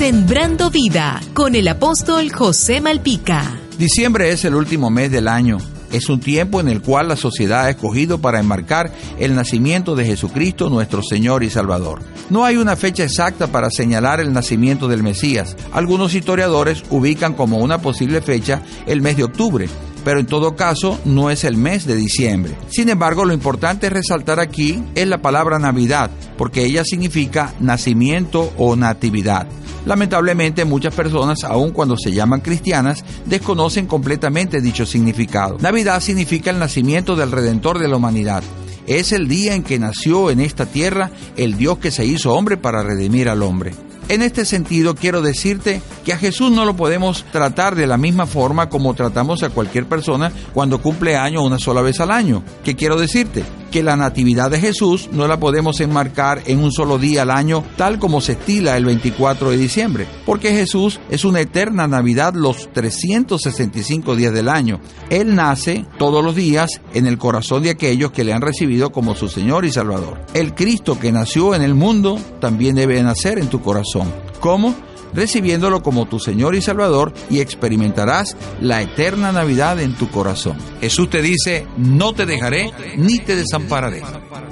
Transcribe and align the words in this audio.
Sembrando 0.00 0.70
vida 0.70 1.20
con 1.34 1.54
el 1.54 1.68
apóstol 1.68 2.32
José 2.32 2.80
Malpica. 2.80 3.60
Diciembre 3.76 4.30
es 4.30 4.46
el 4.46 4.54
último 4.54 4.88
mes 4.88 5.10
del 5.10 5.28
año. 5.28 5.58
Es 5.92 6.08
un 6.08 6.20
tiempo 6.20 6.58
en 6.58 6.68
el 6.68 6.80
cual 6.80 7.08
la 7.08 7.16
sociedad 7.16 7.66
ha 7.66 7.70
escogido 7.70 8.18
para 8.18 8.40
enmarcar 8.40 8.90
el 9.18 9.34
nacimiento 9.34 9.94
de 9.96 10.06
Jesucristo 10.06 10.70
nuestro 10.70 11.02
Señor 11.02 11.44
y 11.44 11.50
Salvador. 11.50 12.00
No 12.30 12.46
hay 12.46 12.56
una 12.56 12.76
fecha 12.76 13.04
exacta 13.04 13.48
para 13.48 13.68
señalar 13.68 14.20
el 14.20 14.32
nacimiento 14.32 14.88
del 14.88 15.02
Mesías. 15.02 15.54
Algunos 15.70 16.14
historiadores 16.14 16.82
ubican 16.88 17.34
como 17.34 17.58
una 17.58 17.82
posible 17.82 18.22
fecha 18.22 18.62
el 18.86 19.02
mes 19.02 19.18
de 19.18 19.24
octubre, 19.24 19.68
pero 20.04 20.20
en 20.20 20.26
todo 20.26 20.56
caso 20.56 20.98
no 21.04 21.30
es 21.30 21.44
el 21.44 21.56
mes 21.56 21.86
de 21.86 21.96
diciembre. 21.96 22.56
Sin 22.68 22.88
embargo, 22.88 23.24
lo 23.24 23.34
importante 23.34 23.86
es 23.86 23.92
resaltar 23.92 24.40
aquí 24.40 24.82
es 24.94 25.06
la 25.06 25.22
palabra 25.22 25.58
Navidad, 25.58 26.10
porque 26.36 26.64
ella 26.64 26.84
significa 26.84 27.54
nacimiento 27.60 28.52
o 28.56 28.76
natividad. 28.76 29.46
Lamentablemente 29.86 30.64
muchas 30.64 30.94
personas, 30.94 31.44
aun 31.44 31.70
cuando 31.70 31.96
se 31.96 32.12
llaman 32.12 32.40
cristianas, 32.40 33.04
desconocen 33.26 33.86
completamente 33.86 34.60
dicho 34.60 34.84
significado. 34.84 35.56
Navidad 35.58 36.00
significa 36.00 36.50
el 36.50 36.58
nacimiento 36.58 37.16
del 37.16 37.32
Redentor 37.32 37.78
de 37.78 37.88
la 37.88 37.96
humanidad. 37.96 38.42
Es 38.86 39.12
el 39.12 39.28
día 39.28 39.54
en 39.54 39.62
que 39.62 39.78
nació 39.78 40.30
en 40.30 40.40
esta 40.40 40.66
tierra 40.66 41.10
el 41.36 41.56
Dios 41.56 41.78
que 41.78 41.90
se 41.90 42.04
hizo 42.04 42.34
hombre 42.34 42.56
para 42.56 42.82
redimir 42.82 43.28
al 43.28 43.42
hombre. 43.42 43.72
En 44.10 44.22
este 44.22 44.44
sentido, 44.44 44.96
quiero 44.96 45.22
decirte 45.22 45.80
que 46.04 46.12
a 46.12 46.18
Jesús 46.18 46.50
no 46.50 46.64
lo 46.64 46.74
podemos 46.74 47.24
tratar 47.30 47.76
de 47.76 47.86
la 47.86 47.96
misma 47.96 48.26
forma 48.26 48.68
como 48.68 48.94
tratamos 48.94 49.44
a 49.44 49.50
cualquier 49.50 49.86
persona 49.86 50.32
cuando 50.52 50.82
cumple 50.82 51.14
año 51.14 51.44
una 51.44 51.60
sola 51.60 51.80
vez 51.80 52.00
al 52.00 52.10
año. 52.10 52.42
¿Qué 52.64 52.74
quiero 52.74 52.98
decirte? 52.98 53.44
Que 53.70 53.84
la 53.84 53.94
natividad 53.94 54.50
de 54.50 54.58
Jesús 54.58 55.10
no 55.12 55.28
la 55.28 55.38
podemos 55.38 55.80
enmarcar 55.80 56.42
en 56.46 56.58
un 56.58 56.72
solo 56.72 56.98
día 56.98 57.22
al 57.22 57.30
año, 57.30 57.62
tal 57.76 58.00
como 58.00 58.20
se 58.20 58.32
estila 58.32 58.76
el 58.76 58.84
24 58.84 59.50
de 59.50 59.56
diciembre, 59.56 60.08
porque 60.26 60.50
Jesús 60.50 60.98
es 61.08 61.24
una 61.24 61.38
eterna 61.38 61.86
Navidad 61.86 62.34
los 62.34 62.68
365 62.72 64.16
días 64.16 64.32
del 64.32 64.48
año. 64.48 64.80
Él 65.08 65.36
nace 65.36 65.86
todos 66.00 66.24
los 66.24 66.34
días 66.34 66.80
en 66.94 67.06
el 67.06 67.16
corazón 67.16 67.62
de 67.62 67.70
aquellos 67.70 68.10
que 68.10 68.24
le 68.24 68.32
han 68.32 68.42
recibido 68.42 68.90
como 68.90 69.14
su 69.14 69.28
Señor 69.28 69.64
y 69.64 69.70
Salvador. 69.70 70.20
El 70.34 70.52
Cristo 70.52 70.98
que 70.98 71.12
nació 71.12 71.54
en 71.54 71.62
el 71.62 71.76
mundo 71.76 72.18
también 72.40 72.74
debe 72.74 73.00
nacer 73.04 73.38
en 73.38 73.46
tu 73.46 73.60
corazón. 73.60 73.99
¿Cómo? 74.40 74.74
Recibiéndolo 75.12 75.82
como 75.82 76.06
tu 76.06 76.20
Señor 76.20 76.54
y 76.54 76.62
Salvador 76.62 77.12
y 77.28 77.40
experimentarás 77.40 78.36
la 78.60 78.80
eterna 78.80 79.32
Navidad 79.32 79.80
en 79.80 79.94
tu 79.94 80.08
corazón. 80.08 80.56
Jesús 80.80 81.10
te 81.10 81.20
dice, 81.20 81.66
no 81.76 82.12
te 82.12 82.26
dejaré 82.26 82.70
ni 82.96 83.18
te 83.18 83.34
desampararé. 83.34 84.02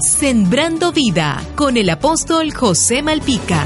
Sembrando 0.01 0.93
vida 0.93 1.41
con 1.55 1.77
el 1.77 1.89
apóstol 1.91 2.53
José 2.53 3.03
Malpica. 3.03 3.65